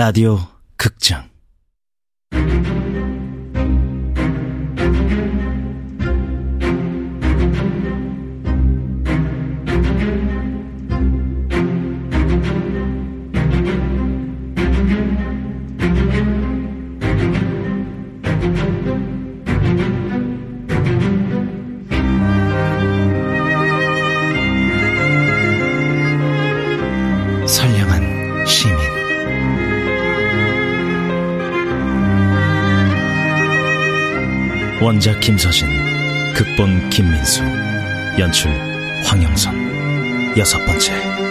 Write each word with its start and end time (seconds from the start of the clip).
라디오 0.00 0.38
극장. 0.78 1.28
선량한 27.46 28.09
원작 34.82 35.20
김서진 35.20 35.68
극본 36.32 36.88
김민수 36.88 37.42
연출 38.18 38.50
황영선. 39.04 40.34
여섯 40.38 40.58
번째 40.64 41.29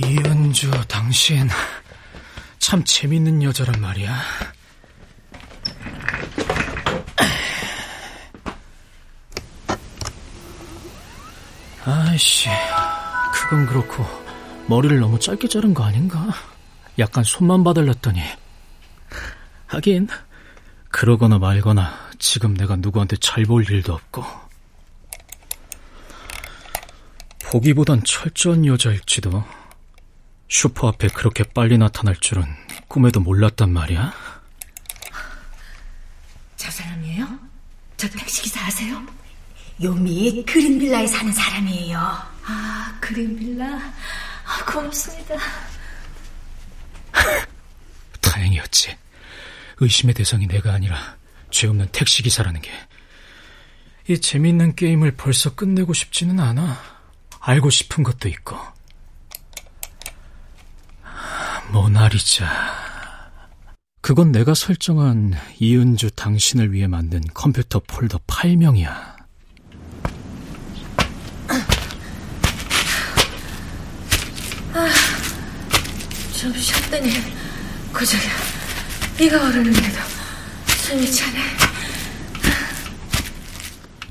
이은주, 0.00 0.70
당신 0.86 1.48
참 2.58 2.84
재밌는 2.84 3.42
여자란 3.42 3.80
말이야. 3.80 4.16
아이씨, 11.84 12.48
그건 13.32 13.66
그렇고 13.66 14.04
머리를 14.66 15.00
너무 15.00 15.18
짧게 15.18 15.48
자른 15.48 15.72
거 15.74 15.84
아닌가? 15.84 16.28
약간 16.98 17.24
손만 17.24 17.64
봐달랐더니. 17.64 18.20
하긴 19.66 20.08
그러거나 20.90 21.38
말거나 21.38 21.92
지금 22.18 22.54
내가 22.54 22.76
누구한테 22.76 23.16
잘 23.16 23.44
보일 23.44 23.70
일도 23.70 23.94
없고. 23.94 24.24
보기보단 27.50 28.02
철저한 28.04 28.66
여자일지도. 28.66 29.42
슈퍼 30.48 30.88
앞에 30.88 31.08
그렇게 31.08 31.44
빨리 31.44 31.76
나타날 31.76 32.16
줄은 32.16 32.44
꿈에도 32.88 33.20
몰랐단 33.20 33.70
말이야. 33.70 34.12
저 36.56 36.70
사람이에요? 36.70 37.28
저 37.96 38.08
택시기사 38.08 38.64
아세요? 38.64 39.06
요미 39.82 40.44
그린빌라에 40.46 41.06
사는 41.06 41.32
사람이에요. 41.32 41.98
아, 41.98 42.98
그린빌라? 43.00 43.66
아, 43.66 44.64
고맙습니다. 44.64 45.34
다행이었지. 48.20 48.96
의심의 49.80 50.14
대상이 50.14 50.46
내가 50.48 50.72
아니라 50.72 51.16
죄 51.50 51.68
없는 51.68 51.88
택시기사라는 51.92 52.62
게. 52.62 52.70
이 54.08 54.18
재미있는 54.18 54.74
게임을 54.74 55.12
벌써 55.12 55.54
끝내고 55.54 55.92
싶지는 55.92 56.40
않아. 56.40 56.80
알고 57.40 57.70
싶은 57.70 58.02
것도 58.02 58.28
있고. 58.28 58.77
모나리자. 61.72 62.48
그건 64.00 64.32
내가 64.32 64.54
설정한 64.54 65.34
이은주 65.58 66.12
당신을 66.12 66.72
위해 66.72 66.86
만든 66.86 67.20
컴퓨터 67.34 67.80
폴더 67.86 68.20
파일명이야. 68.26 69.18
좀 76.38 76.52
쉬었더니 76.54 77.10
고작이 77.92 78.28
비가 79.16 79.36
오르는데도 79.36 79.98
숨이 80.68 81.10
차네. 81.10 81.38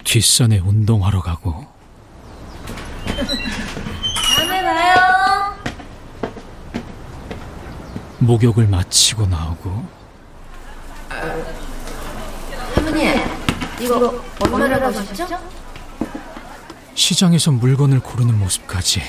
뒷산에 0.04 0.60
운동하러 0.60 1.22
가고 1.22 1.66
다음에 4.36 4.62
봐요. 4.62 5.56
목욕을 8.20 8.68
마치고 8.68 9.28
나오고 9.28 9.86
할머니, 12.76 13.06
이거 13.80 14.24
얼마나 14.42 14.80
가셨죠? 14.80 15.28
시장에서 16.96 17.52
물건을 17.52 18.00
고르는 18.00 18.38
모습까지 18.40 19.02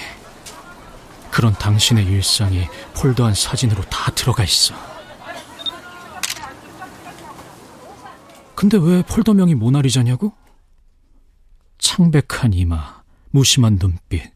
그런 1.30 1.54
당신의 1.54 2.04
일상이 2.06 2.66
폴더한 2.94 3.34
사진으로 3.34 3.82
다 3.84 4.10
들어가 4.12 4.44
있어. 4.44 4.74
근데 8.54 8.76
왜 8.76 9.02
폴더명이 9.02 9.54
모나리자냐고? 9.54 10.32
창백한 11.78 12.52
이마, 12.54 13.02
무심한 13.30 13.78
눈빛. 13.78 14.32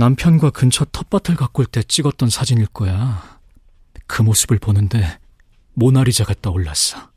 남편과 0.00 0.48
근처 0.48 0.86
텃밭을 0.86 1.36
가꿀 1.36 1.66
때 1.66 1.82
찍었던 1.82 2.30
사진일 2.30 2.68
거야. 2.68 3.38
그 4.06 4.22
모습을 4.22 4.58
보는데 4.58 5.18
모나리자가 5.74 6.32
떠올랐어. 6.40 7.10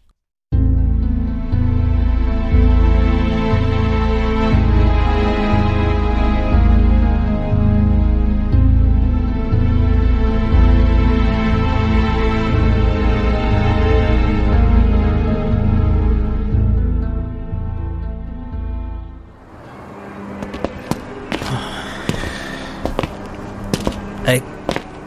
에이, 24.28 24.41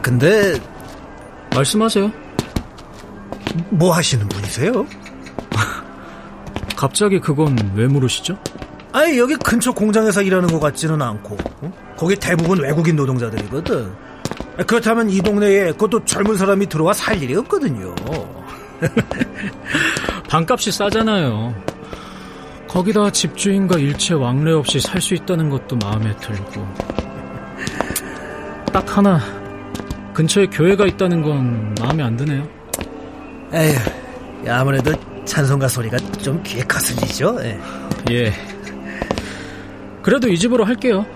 근데 0.01 0.59
말씀하세요. 1.53 2.11
뭐 3.69 3.91
하시는 3.93 4.27
분이세요? 4.27 4.85
갑자기 6.75 7.19
그건 7.19 7.57
왜 7.75 7.87
물으시죠? 7.87 8.37
아니 8.93 9.17
여기 9.17 9.35
근처 9.35 9.71
공장에서 9.71 10.21
일하는 10.21 10.47
것 10.49 10.59
같지는 10.59 11.01
않고 11.01 11.37
어? 11.61 11.73
거기 11.97 12.15
대부분 12.15 12.59
외국인 12.61 12.95
노동자들이거든. 12.95 13.91
아, 14.59 14.63
그렇다면 14.63 15.09
이 15.09 15.21
동네에 15.21 15.71
그것도 15.71 16.05
젊은 16.05 16.35
사람이 16.37 16.67
들어와 16.67 16.93
살 16.93 17.21
일이 17.21 17.35
없거든요. 17.35 17.93
방값이 20.29 20.71
싸잖아요. 20.71 21.53
거기다 22.67 23.11
집주인과 23.11 23.79
일체 23.79 24.13
왕래 24.13 24.51
없이 24.51 24.79
살 24.79 25.01
수 25.01 25.13
있다는 25.15 25.49
것도 25.49 25.77
마음에 25.77 26.15
들고. 26.17 26.67
딱 28.77 28.95
하나, 28.95 29.19
근처에 30.13 30.45
교회가 30.45 30.85
있다는 30.85 31.23
건 31.23 31.73
마음에 31.81 32.03
안 32.03 32.15
드네요. 32.15 32.47
에휴, 33.51 33.75
아무래도 34.47 34.93
찬송가 35.25 35.67
소리가 35.67 35.97
좀 36.21 36.43
귀에 36.43 36.61
거슬리죠. 36.61 37.39
예. 37.41 37.59
예. 38.11 38.33
그래도 40.03 40.29
이 40.29 40.37
집으로 40.37 40.63
할게요. 40.63 41.07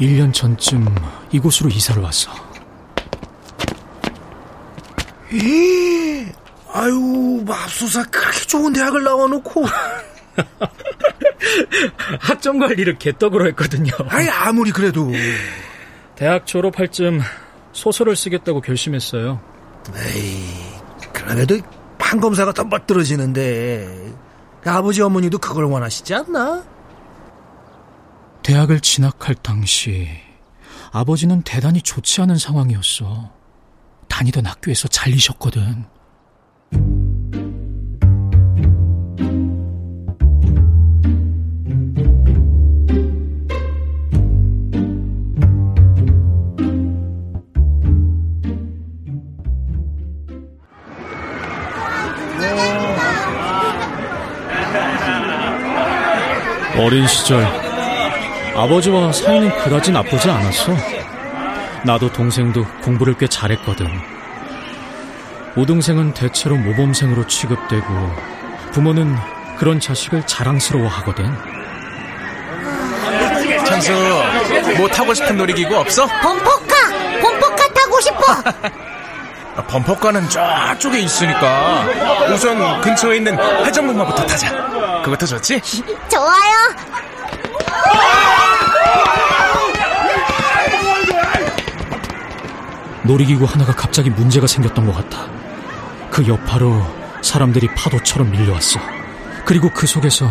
1년 0.00 0.34
전쯤 0.34 0.92
이곳으로 1.30 1.70
이사를 1.70 2.02
왔어. 2.02 2.32
이, 5.30 6.26
아유, 6.72 7.44
맙소사 7.46 8.02
그렇게 8.06 8.40
좋은 8.48 8.72
대학을 8.72 9.04
나와놓고. 9.04 9.64
학점 12.18 12.58
관리를 12.58 12.98
개떡으로 12.98 13.46
했거든요. 13.46 13.92
아이 14.08 14.28
아무리 14.28 14.72
그래도. 14.72 15.12
대학 16.20 16.46
졸업할 16.46 16.88
쯤 16.88 17.22
소설을 17.72 18.14
쓰겠다고 18.14 18.60
결심했어요. 18.60 19.40
에이, 19.96 20.44
그래도 21.14 21.56
판검사가 21.96 22.52
더 22.52 22.62
멋들어지는데 22.64 24.12
아버지 24.66 25.00
어머니도 25.00 25.38
그걸 25.38 25.64
원하시지 25.64 26.14
않나? 26.14 26.62
대학을 28.42 28.80
진학할 28.80 29.34
당시 29.36 30.10
아버지는 30.92 31.40
대단히 31.40 31.80
좋지 31.80 32.20
않은 32.20 32.36
상황이었어. 32.36 33.32
다니던 34.08 34.44
학교에서 34.44 34.88
잘리셨거든. 34.88 35.86
어린 56.80 57.06
시절 57.06 57.44
아버지와 58.56 59.12
사이는 59.12 59.54
그다지 59.58 59.92
나쁘지 59.92 60.30
않았어. 60.30 60.74
나도 61.84 62.10
동생도 62.10 62.64
공부를 62.82 63.14
꽤 63.18 63.26
잘했거든. 63.26 63.86
우동생은 65.56 66.14
대체로 66.14 66.56
모범생으로 66.56 67.26
취급되고 67.26 67.86
부모는 68.72 69.14
그런 69.58 69.78
자식을 69.78 70.26
자랑스러워 70.26 70.88
하거든. 70.88 71.30
창수, 73.66 73.92
뭐 74.78 74.88
타고 74.88 75.12
싶은 75.12 75.36
놀이기구 75.36 75.76
없어? 75.76 76.06
범퍼카! 76.06 77.20
범퍼카 77.20 77.68
타고 77.74 78.00
싶어! 78.00 78.20
아, 79.56 79.62
범퍼카는 79.66 80.28
저쪽에 80.30 81.00
있으니까 81.00 81.86
우선 82.32 82.80
근처에 82.80 83.16
있는 83.16 83.36
회전목마부터 83.66 84.24
타자. 84.24 84.79
그것도 85.02 85.26
좋지? 85.26 85.60
좋아요! 86.08 86.90
놀이기구 93.02 93.44
하나가 93.44 93.72
갑자기 93.72 94.10
문제가 94.10 94.46
생겼던 94.46 94.86
것 94.86 94.94
같아. 94.94 95.26
그 96.10 96.26
여파로 96.26 96.82
사람들이 97.22 97.68
파도처럼 97.74 98.30
밀려왔어. 98.30 98.78
그리고 99.44 99.70
그 99.70 99.86
속에서 99.86 100.30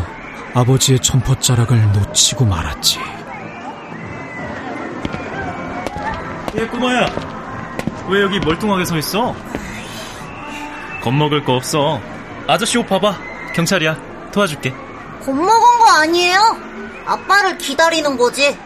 아버지의 0.53 0.99
점퍼 0.99 1.35
자락을 1.39 1.91
놓치고 1.91 2.45
말았지. 2.45 2.99
예, 6.55 6.65
꼬마야. 6.67 7.07
왜 8.07 8.21
여기 8.21 8.39
멀뚱하게 8.39 8.85
서 8.85 8.97
있어? 8.97 9.35
겁먹을 11.03 11.43
거 11.43 11.53
없어. 11.53 12.01
아저씨 12.47 12.77
옷 12.77 12.87
봐봐. 12.87 13.17
경찰이야. 13.53 14.08
도와줄게. 14.31 14.71
겁먹은 15.25 15.79
거 15.79 15.85
아니에요? 16.01 16.39
아빠를 17.05 17.57
기다리는 17.57 18.17
거지. 18.17 18.57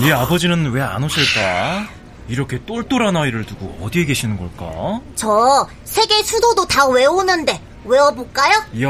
네 0.00 0.12
아버지는 0.12 0.70
왜 0.72 0.80
안 0.82 1.04
오실까? 1.04 1.86
이렇게 2.28 2.64
똘똘한 2.64 3.16
아이를 3.16 3.44
두고 3.44 3.78
어디에 3.82 4.04
계시는 4.04 4.36
걸까? 4.38 5.00
저 5.16 5.68
세계 5.84 6.22
수도도 6.22 6.66
다 6.66 6.86
외우는데 6.86 7.60
외워볼까요? 7.84 8.52
이야, 8.74 8.88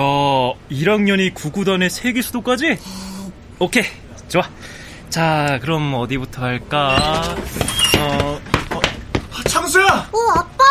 1학년이 0.70 1.34
구구단의 1.34 1.90
세계 1.90 2.20
수도까지? 2.22 2.78
오케이, 3.58 3.84
좋아. 4.28 4.42
자, 5.08 5.58
그럼 5.62 5.94
어디부터 5.94 6.42
할까? 6.42 7.22
어, 7.98 8.40
창수야! 9.48 10.10
오, 10.12 10.18
아빠! 10.38 10.62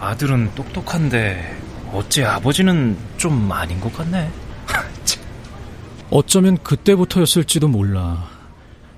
아들은 0.00 0.54
똑똑한데 0.54 1.58
어째 1.92 2.24
아버지는 2.24 2.96
좀 3.16 3.50
아닌 3.50 3.80
것 3.80 3.92
같네. 3.94 4.30
어쩌면 6.10 6.56
그때부터였을지도 6.62 7.68
몰라. 7.68 8.28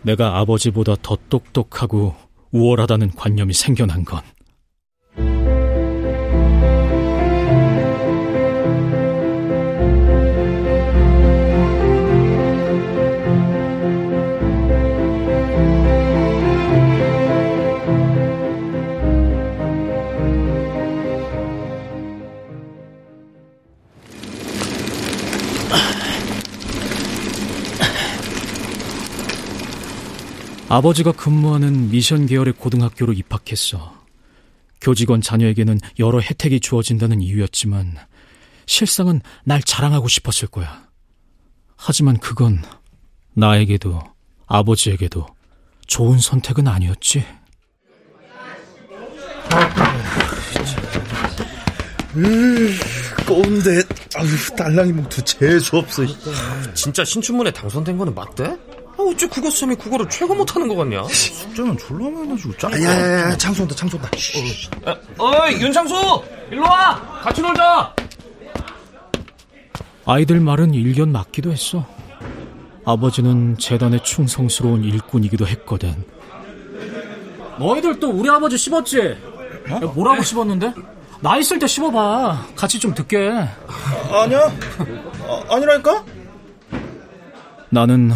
내가 0.02 0.38
아버지보다 0.38 0.96
더 1.02 1.16
똑똑하고 1.28 2.14
우월하다는 2.52 3.12
관념이 3.14 3.52
생겨난 3.52 4.04
건. 4.04 4.20
아버지가 30.70 31.10
근무하는 31.10 31.90
미션 31.90 32.26
계열의 32.26 32.52
고등학교로 32.52 33.12
입학했어. 33.12 33.92
교직원 34.80 35.20
자녀에게는 35.20 35.80
여러 35.98 36.20
혜택이 36.20 36.60
주어진다는 36.60 37.20
이유였지만 37.20 37.96
실상은 38.66 39.20
날 39.44 39.60
자랑하고 39.64 40.06
싶었을 40.06 40.46
거야. 40.46 40.86
하지만 41.76 42.18
그건 42.18 42.62
나에게도 43.34 44.00
아버지에게도 44.46 45.26
좋은 45.88 46.18
선택은 46.20 46.68
아니었지. 46.68 47.24
꼰대 53.26 53.82
아유 54.16 54.56
딸랑이 54.56 54.92
목두 54.92 55.22
재수 55.22 55.78
없어 55.78 56.02
진짜 56.74 57.04
신춘문에 57.04 57.50
당선된 57.50 57.96
거는 57.98 58.14
맞대? 58.14 58.69
아, 59.10 59.12
어째 59.12 59.26
국어 59.26 59.50
쌤이 59.50 59.74
국어를 59.74 60.08
최고 60.08 60.34
못하는 60.34 60.68
거 60.68 60.76
같냐? 60.76 61.02
숙제는 61.04 61.76
졸라 61.78 62.08
많이 62.10 62.28
내주고 62.28 62.56
짜 62.56 62.70
야야야 62.70 63.36
창수 63.36 63.62
온다 63.62 63.74
창수 63.74 63.96
온다 63.96 64.08
어이 65.18 65.60
윤창수 65.60 65.94
일로 66.52 66.62
와 66.62 67.00
같이 67.22 67.42
놀자 67.42 67.94
아이들 70.06 70.40
말은 70.40 70.74
일견 70.74 71.12
맞기도 71.12 71.52
했어. 71.52 71.86
아버지는 72.84 73.56
재단의 73.58 74.02
충성스러운 74.02 74.82
일꾼이기도 74.82 75.46
했거든. 75.46 76.04
너희들 77.58 78.00
또 78.00 78.10
우리 78.10 78.28
아버지 78.28 78.56
씹었지? 78.56 78.98
야, 79.70 79.78
뭐라고 79.78 80.22
씹었는데? 80.22 80.72
나 81.20 81.36
있을 81.36 81.58
때 81.58 81.66
씹어봐. 81.66 82.46
같이 82.56 82.80
좀 82.80 82.92
듣게. 82.94 83.18
아니야 84.10 84.50
아, 85.28 85.44
아니라니까 85.54 86.04
나는 87.68 88.12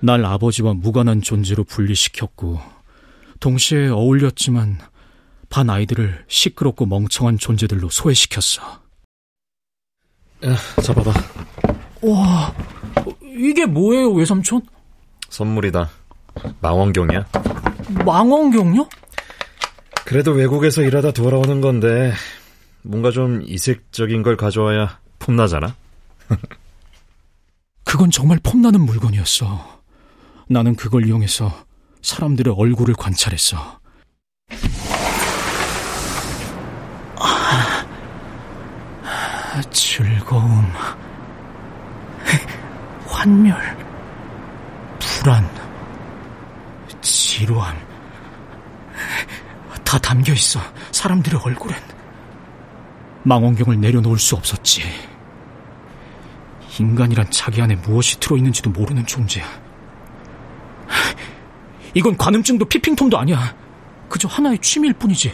날 0.00 0.24
아버지와 0.24 0.74
무관한 0.74 1.22
존재로 1.22 1.64
분리시켰고, 1.64 2.60
동시에 3.40 3.88
어울렸지만 3.88 4.78
반 5.48 5.68
아이들을 5.70 6.24
시끄럽고 6.28 6.86
멍청한 6.86 7.38
존재들로 7.38 7.88
소외시켰어. 7.90 8.80
잡아봐 10.82 11.12
와, 12.02 12.54
이게 13.22 13.66
뭐예요, 13.66 14.10
외삼촌? 14.12 14.62
선물이다 15.28 15.90
망원경이야 16.60 17.26
망원경요? 18.06 18.88
그래도 20.06 20.32
외국에서 20.32 20.80
일하다 20.82 21.12
돌아오는 21.12 21.60
건데 21.60 22.12
뭔가 22.82 23.10
좀 23.10 23.42
이색적인 23.42 24.22
걸 24.22 24.36
가져와야 24.38 24.98
폼나잖아 25.18 25.76
그건 27.84 28.10
정말 28.10 28.38
폼나는 28.42 28.80
물건이었어. 28.86 29.69
나는 30.52 30.74
그걸 30.74 31.06
이용해서 31.06 31.64
사람들의 32.02 32.52
얼굴을 32.56 32.94
관찰했어. 32.94 33.78
아, 37.14 37.84
즐거움, 39.70 40.64
환멸, 43.06 43.54
불안, 44.98 45.48
지루함, 47.00 47.78
다 49.84 49.98
담겨 49.98 50.32
있어. 50.32 50.58
사람들의 50.90 51.40
얼굴엔. 51.44 51.78
망원경을 53.22 53.80
내려놓을 53.80 54.18
수 54.18 54.34
없었지. 54.34 54.82
인간이란 56.80 57.30
자기 57.30 57.62
안에 57.62 57.76
무엇이 57.76 58.18
들어있는지도 58.18 58.70
모르는 58.70 59.06
존재야. 59.06 59.69
이건 61.94 62.16
관음증도 62.16 62.64
피핑통도 62.66 63.18
아니야. 63.18 63.54
그저 64.08 64.28
하나의 64.28 64.58
취미일 64.58 64.94
뿐이지. 64.94 65.32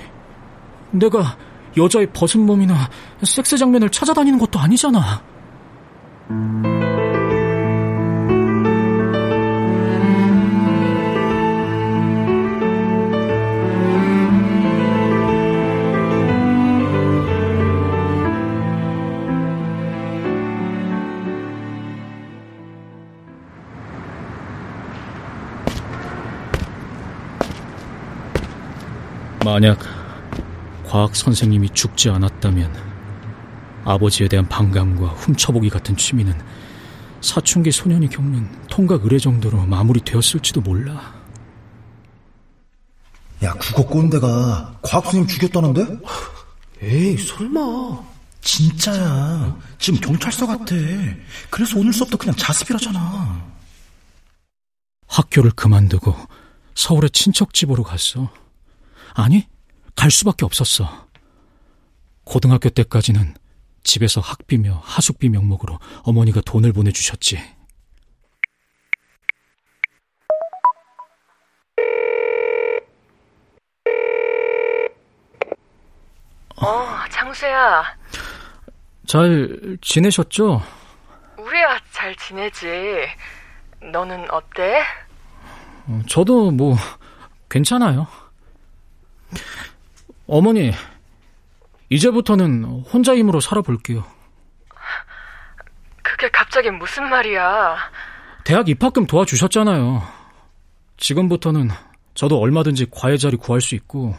내가 0.90 1.36
여자의 1.76 2.06
벗은 2.12 2.44
몸이나 2.46 2.88
섹스 3.22 3.56
장면을 3.56 3.90
찾아다니는 3.90 4.38
것도 4.38 4.58
아니잖아. 4.58 5.22
만약 29.56 29.78
과학 30.84 31.16
선생님이 31.16 31.70
죽지 31.70 32.10
않았다면 32.10 32.76
아버지에 33.86 34.28
대한 34.28 34.46
반감과 34.46 35.06
훔쳐보기 35.06 35.70
같은 35.70 35.96
취미는 35.96 36.38
사춘기 37.22 37.72
소년이 37.72 38.10
겪는 38.10 38.66
통각 38.68 39.04
의뢰 39.04 39.18
정도로 39.18 39.64
마무리되었을지도 39.64 40.60
몰라. 40.60 41.14
야 43.44 43.54
국어 43.54 43.86
꼰대가 43.86 44.78
과학 44.82 45.04
선생님 45.04 45.26
죽였다는데? 45.26 46.00
에이, 46.82 47.16
설마. 47.16 47.58
진짜야. 48.42 49.56
지금 49.78 50.00
경찰서 50.00 50.48
같아. 50.48 50.74
그래서 51.48 51.78
오늘 51.78 51.94
수업도 51.94 52.18
그냥 52.18 52.36
자습이라잖아. 52.36 53.42
학교를 55.06 55.52
그만두고 55.52 56.14
서울의 56.74 57.08
친척 57.08 57.54
집으로 57.54 57.84
갔어. 57.84 58.30
아니, 59.18 59.48
갈 59.94 60.10
수밖에 60.10 60.44
없었어. 60.44 61.08
고등학교 62.24 62.68
때까지는 62.68 63.34
집에서 63.82 64.20
학비며 64.20 64.82
하숙비 64.84 65.30
명목으로 65.30 65.78
어머니가 66.02 66.42
돈을 66.42 66.74
보내주셨지. 66.74 67.38
어, 76.56 76.86
장수야. 77.10 77.84
잘 79.06 79.78
지내셨죠? 79.80 80.60
우리야 81.38 81.78
잘 81.92 82.14
지내지. 82.16 82.66
너는 83.92 84.30
어때? 84.30 84.82
어, 85.86 86.02
저도 86.06 86.50
뭐 86.50 86.76
괜찮아요. 87.48 88.06
어머니, 90.26 90.72
이제부터는 91.88 92.64
혼자 92.64 93.14
힘으로 93.16 93.40
살아볼게요. 93.40 94.04
그게 96.02 96.28
갑자기 96.30 96.70
무슨 96.70 97.08
말이야? 97.08 97.76
대학 98.44 98.68
입학금 98.68 99.06
도와주셨잖아요. 99.06 100.02
지금부터는 100.96 101.70
저도 102.14 102.38
얼마든지 102.40 102.86
과외 102.90 103.16
자리 103.18 103.36
구할 103.36 103.60
수 103.60 103.74
있고, 103.74 104.14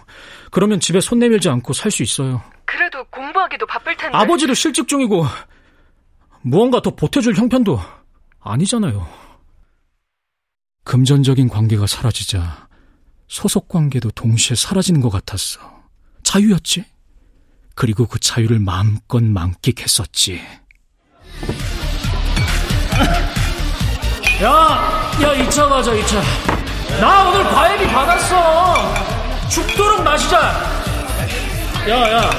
그러면 0.52 0.80
집에 0.80 1.00
손 1.00 1.20
내밀지 1.20 1.50
않고 1.50 1.74
살 1.74 1.92
수 1.92 2.04
있어요. 2.04 2.42
그래도 2.66 3.04
공부하기도 3.06 3.66
바쁠 3.66 3.96
텐데. 3.98 4.16
아버지도 4.18 4.54
실직 4.54 4.88
중이고, 4.88 5.26
무언가 6.42 6.82
더 6.82 6.92
보태줄 6.92 7.36
형편도 7.36 7.80
아니잖아요. 8.40 9.08
금전적인 10.84 11.50
관계가 11.50 11.88
사라지자 11.88 12.68
소속 13.28 13.68
관계도 13.68 14.12
동시에 14.12 14.56
사라지는 14.56 15.02
것 15.02 15.10
같았어. 15.10 15.77
자유였지. 16.28 16.84
그리고 17.74 18.06
그 18.06 18.20
자유를 18.20 18.60
마음껏 18.60 19.24
만끽했었지. 19.24 20.42
야, 24.44 24.50
야, 25.22 25.46
2차 25.46 25.70
가자, 25.70 25.94
2차. 25.94 26.22
나 27.00 27.30
오늘 27.30 27.44
과외비 27.46 27.88
받았어. 27.88 29.48
죽도록 29.48 30.04
마시자. 30.04 30.38
야, 31.88 32.12
야. 32.12 32.30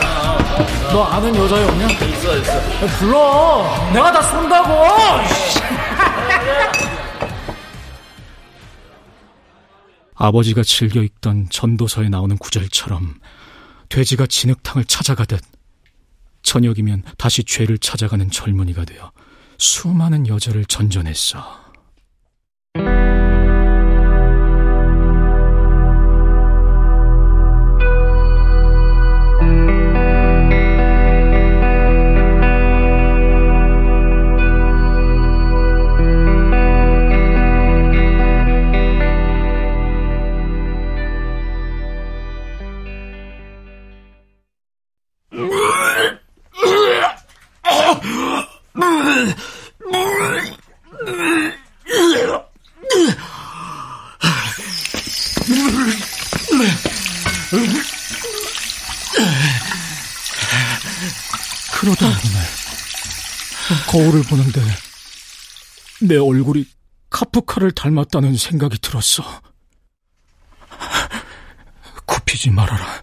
너 0.93 1.05
아는 1.05 1.35
여자애 1.35 1.65
없냐? 1.65 1.89
있어, 1.89 2.37
있어. 2.37 2.57
야, 2.57 2.87
불러. 2.99 3.91
내가 3.95 4.13
다 4.13 4.21
쏜다고. 4.23 4.85
아버지가 10.15 10.63
즐겨 10.63 11.01
읽던 11.01 11.49
전도서에 11.49 12.11
나오는 12.11 12.37
구절처럼 12.37 13.15
돼지가 13.89 14.27
진흙탕을 14.27 14.85
찾아가듯 14.85 15.41
저녁이면 16.43 17.03
다시 17.17 17.45
죄를 17.45 17.79
찾아가는 17.79 18.31
젊은이가 18.31 18.85
되어 18.85 19.13
수많은 19.59 20.29
여자를 20.29 20.65
전전했어. 20.65 21.68
그러다 61.81 62.07
어느 62.07 62.15
날 62.15 62.47
거울을 63.87 64.23
보는데 64.25 64.61
내 66.03 66.17
얼굴이 66.17 66.67
카프카를 67.11 67.73
닮았다는 67.73 68.37
생각이 68.37 68.79
들었어. 68.79 69.43
굽히지 72.07 72.51
말아라. 72.51 73.03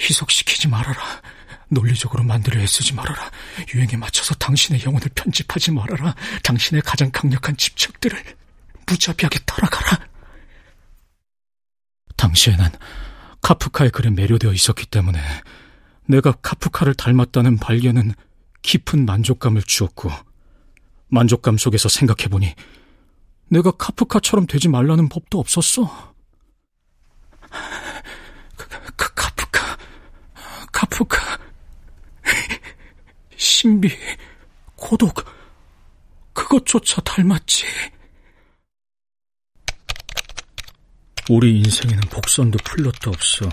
희석시키지 0.00 0.68
말아라. 0.68 1.22
논리적으로 1.68 2.22
만들려 2.22 2.60
애쓰지 2.60 2.94
말아라. 2.94 3.30
유행에 3.74 3.96
맞춰서 3.96 4.34
당신의 4.34 4.84
영혼을 4.84 5.08
편집하지 5.14 5.72
말아라. 5.72 6.14
당신의 6.42 6.82
가장 6.82 7.10
강력한 7.10 7.56
집착들을 7.56 8.22
무자비하게 8.86 9.40
따라가라. 9.40 9.98
당시에 12.16 12.56
난 12.56 12.70
카프카의 13.46 13.92
글에 13.92 14.10
매료되어 14.10 14.52
있었기 14.52 14.86
때문에 14.86 15.20
내가 16.06 16.32
카프카를 16.32 16.94
닮았다는 16.94 17.58
발견은 17.58 18.12
깊은 18.62 19.06
만족감을 19.06 19.62
주었고 19.62 20.10
만족감 21.06 21.56
속에서 21.56 21.88
생각해보니 21.88 22.56
내가 23.48 23.70
카프카처럼 23.70 24.48
되지 24.48 24.68
말라는 24.68 25.08
법도 25.08 25.38
없었어. 25.38 26.12
그, 28.56 28.68
그 28.96 29.14
카프카, 29.14 29.78
카프카, 30.72 31.38
신비, 33.36 33.90
고독, 34.74 35.24
그것조차 36.32 37.00
닮았지. 37.02 37.64
우리 41.28 41.58
인생에는 41.58 42.00
복선도 42.08 42.58
플롯도 42.64 43.10
없어. 43.10 43.48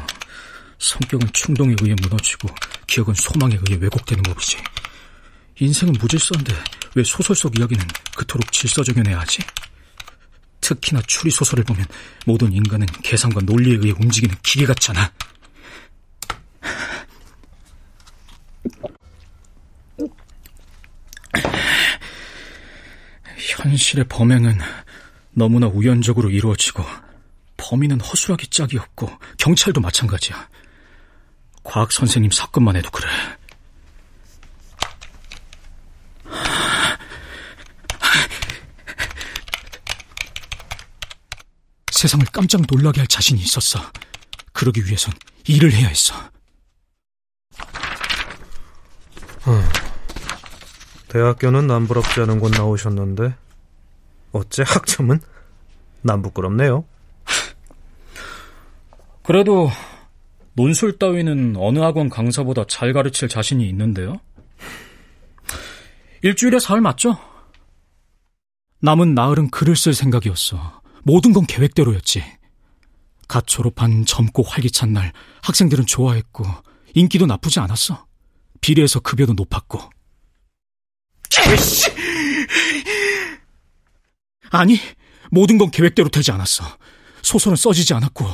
성격은 0.77 1.29
충동에 1.33 1.75
의해 1.81 1.95
무너지고 2.01 2.49
기억은 2.85 3.15
소망에 3.15 3.57
의해 3.67 3.79
왜곡되는 3.81 4.21
법이지. 4.23 4.57
인생은 5.59 5.93
무질서인데 5.93 6.53
왜 6.95 7.03
소설 7.03 7.35
속 7.35 7.57
이야기는 7.57 7.83
그토록 8.15 8.51
질서정연해야 8.51 9.19
하지? 9.19 9.41
특히나 10.61 11.01
추리 11.07 11.31
소설을 11.31 11.63
보면 11.63 11.85
모든 12.25 12.53
인간은 12.53 12.85
계산과 13.01 13.41
논리에 13.41 13.77
의해 13.77 13.91
움직이는 13.91 14.35
기계 14.43 14.65
같잖아. 14.65 15.11
현실의 23.35 24.05
범행은 24.09 24.59
너무나 25.31 25.67
우연적으로 25.67 26.29
이루어지고 26.29 26.83
범인은 27.73 28.01
허술하기 28.01 28.49
짝이 28.49 28.77
없고 28.77 29.09
경찰도 29.39 29.81
마찬가지야. 29.81 30.47
과학 31.63 31.91
선생님 31.91 32.29
사건만 32.29 32.75
해도 32.75 32.91
그래. 32.91 33.09
세상을 41.91 42.23
깜짝 42.31 42.61
놀라게 42.69 43.01
할 43.01 43.07
자신이 43.07 43.41
있었어. 43.41 43.79
그러기 44.51 44.85
위해선 44.85 45.15
일을 45.47 45.73
해야 45.73 45.87
했어. 45.87 46.13
대학교는 51.07 51.65
남부럽지 51.65 52.21
않은 52.21 52.39
곳 52.39 52.51
나오셨는데 52.51 53.35
어째 54.31 54.63
학점은 54.63 55.21
남부끄럽네요. 56.03 56.85
그래도 59.23 59.69
논술 60.53 60.99
따위는 60.99 61.55
어느 61.57 61.79
학원 61.79 62.09
강사보다 62.09 62.65
잘 62.67 62.93
가르칠 62.93 63.29
자신이 63.29 63.67
있는데요. 63.69 64.19
일주일에 66.21 66.59
사흘 66.59 66.81
맞죠? 66.81 67.17
남은 68.79 69.15
나흘은 69.15 69.49
글을 69.49 69.75
쓸 69.75 69.93
생각이었어. 69.93 70.81
모든 71.03 71.33
건 71.33 71.45
계획대로였지. 71.45 72.23
갓 73.27 73.47
졸업한 73.47 74.05
젊고 74.05 74.43
활기찬 74.43 74.93
날 74.93 75.13
학생들은 75.41 75.85
좋아했고 75.85 76.45
인기도 76.93 77.25
나쁘지 77.25 77.59
않았어. 77.59 78.05
비례해서 78.61 78.99
급여도 78.99 79.33
높았고. 79.33 79.79
개씨! 81.29 81.89
아니, 84.51 84.77
모든 85.31 85.57
건 85.57 85.71
계획대로 85.71 86.09
되지 86.09 86.31
않았어. 86.31 86.63
소설은 87.21 87.55
써지지 87.55 87.93
않았고 87.93 88.25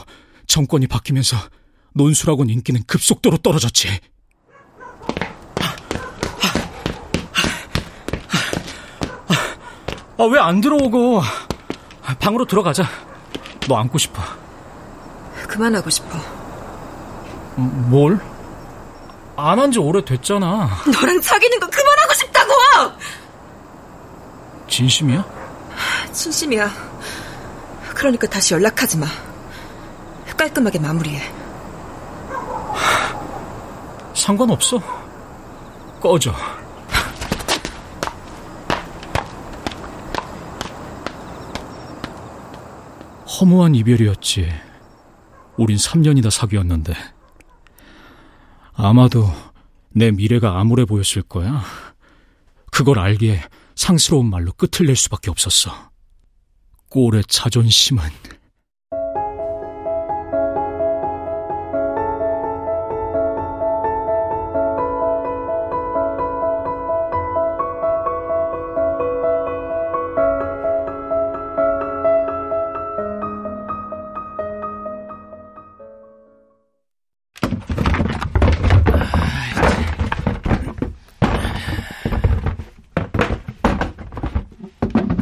정권이 0.50 0.88
바뀌면서 0.88 1.38
논술학원 1.94 2.50
인기는 2.50 2.82
급속도로 2.88 3.38
떨어졌지. 3.38 3.88
아, 10.18 10.24
왜 10.26 10.40
안 10.40 10.60
들어오고? 10.62 11.22
방으로 12.20 12.46
들어가자. 12.46 12.86
너 13.68 13.78
안고 13.78 13.98
싶어. 13.98 14.22
그만하고 15.48 15.90
싶어. 15.90 16.18
뭘? 17.56 18.20
안 19.38 19.60
한 19.60 19.72
지 19.72 19.80
오래됐잖아. 19.80 20.70
너랑 20.92 21.22
사귀는 21.22 21.60
거 21.62 21.68
그만하고 21.70 22.14
싶다고! 22.14 22.54
진심이야? 24.68 25.26
진심이야. 26.12 26.70
그러니까 27.96 28.28
다시 28.28 28.54
연락하지 28.54 28.98
마. 28.98 29.08
깔끔하게 30.40 30.80
마무리해. 30.80 31.22
상관없어. 34.16 34.80
꺼져. 36.00 36.34
허무한 43.26 43.76
이별이었지. 43.76 44.50
우린 45.58 45.76
3년이나 45.76 46.32
사귀었는데. 46.32 46.94
아마도 48.76 49.30
내 49.90 50.10
미래가 50.10 50.58
암울해 50.58 50.86
보였을 50.86 51.22
거야. 51.22 51.62
그걸 52.72 52.98
알기에 53.00 53.42
상스러운 53.76 54.30
말로 54.30 54.54
끝을 54.54 54.86
낼 54.86 54.96
수밖에 54.96 55.30
없었어. 55.32 55.72
꼴의 56.90 57.24
자존심은. 57.28 58.39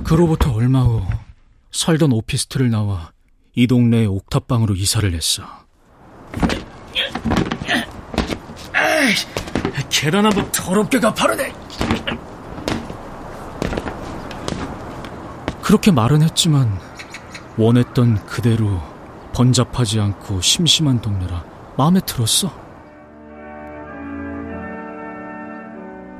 그로부터 0.07 0.53
얼마 0.53 0.83
후 0.83 1.01
살던 1.71 2.13
오피스텔을 2.13 2.69
나와 2.69 3.11
이 3.53 3.67
동네의 3.67 4.07
옥탑방으로 4.07 4.73
이사를 4.75 5.13
했어. 5.13 5.43
계단 9.89 10.25
한번 10.25 10.49
더럽게 10.53 11.01
가파르네. 11.01 11.53
그렇게 15.61 15.91
말은 15.91 16.21
했지만 16.21 16.79
원했던 17.57 18.25
그대로 18.25 18.81
번잡하지 19.33 19.99
않고 19.99 20.39
심심한 20.39 21.01
동네라 21.01 21.43
마음에 21.77 21.99
들었어. 21.99 22.49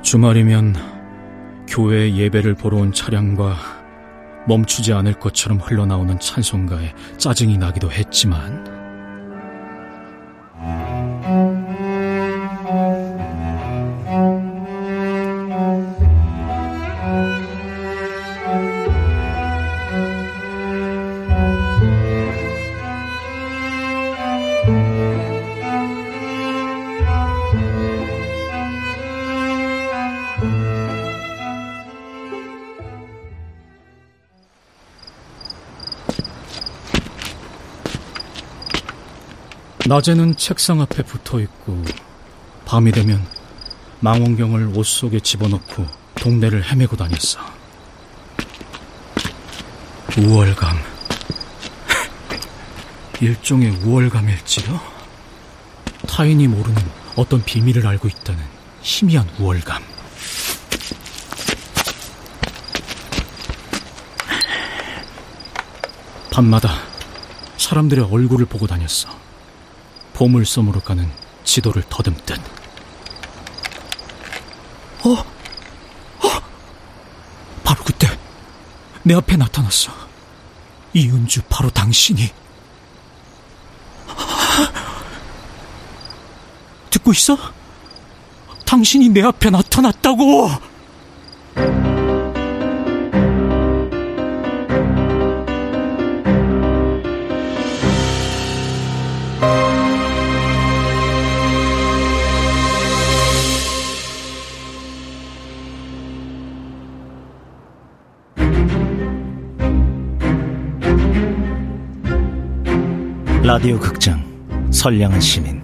주말이면 0.02 0.74
교회 1.66 2.14
예배를 2.14 2.54
보러 2.54 2.76
온 2.76 2.92
차량과 2.92 3.77
멈추지 4.48 4.92
않을 4.94 5.14
것처럼 5.20 5.58
흘러나오는 5.58 6.18
찬송가에 6.18 6.94
짜증이 7.18 7.58
나기도 7.58 7.92
했지만 7.92 8.77
낮에는 39.88 40.36
책상 40.36 40.82
앞에 40.82 41.02
붙어 41.02 41.40
있고 41.40 41.82
밤이 42.66 42.92
되면 42.92 43.26
망원경을 44.00 44.76
옷 44.76 44.84
속에 44.84 45.18
집어넣고 45.18 45.86
동네를 46.16 46.70
헤매고 46.70 46.94
다녔어. 46.94 47.40
우월감. 50.18 50.76
일종의 53.22 53.70
우월감일지요? 53.82 54.78
타인이 56.06 56.46
모르는 56.48 56.82
어떤 57.16 57.42
비밀을 57.42 57.86
알고 57.86 58.08
있다는 58.08 58.44
희미한 58.82 59.26
우월감. 59.38 59.82
밤마다 66.30 66.74
사람들의 67.56 68.04
얼굴을 68.04 68.44
보고 68.44 68.66
다녔어. 68.66 69.27
보물섬으로 70.18 70.80
가는 70.80 71.08
지도를 71.44 71.84
더듬듯. 71.88 72.40
어? 75.04 75.10
어? 75.10 76.28
바로 77.62 77.84
그때 77.84 78.08
내 79.04 79.14
앞에 79.14 79.36
나타났어. 79.36 79.92
이은주 80.92 81.42
바로 81.48 81.70
당신이. 81.70 82.30
듣고 86.90 87.12
있어? 87.12 87.38
당신이 88.64 89.10
내 89.10 89.22
앞에 89.22 89.50
나타났다고! 89.50 90.50
라디오 113.48 113.78
극장 113.78 114.22
선량한 114.70 115.22
시민 115.22 115.62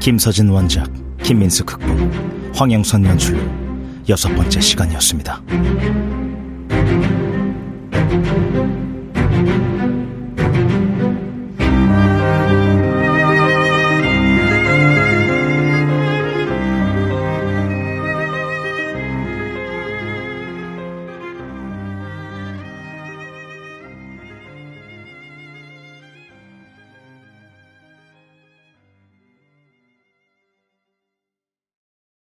김서진 0.00 0.48
원작 0.48 0.90
김민수 1.22 1.62
극본 1.66 2.50
황영선 2.54 3.04
연출로 3.04 3.38
여섯 4.08 4.34
번째 4.34 4.58
시간이었습니다. 4.58 5.42